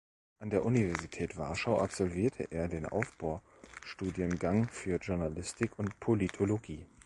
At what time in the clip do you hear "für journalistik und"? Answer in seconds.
4.69-5.99